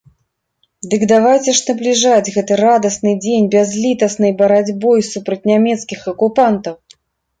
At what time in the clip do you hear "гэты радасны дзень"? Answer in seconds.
2.37-3.47